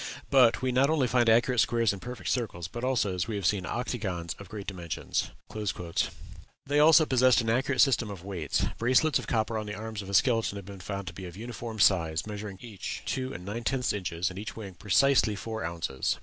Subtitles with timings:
[0.31, 3.45] But we not only find accurate squares and perfect circles, but also, as we have
[3.45, 5.29] seen, octagons of great dimensions."
[6.65, 10.09] They also possessed an accurate system of weights; bracelets of copper on the arms of
[10.09, 13.63] a skeleton have been found to be of uniform size, measuring each two and nine
[13.63, 16.17] tenth inches, and each weighing precisely four ounces.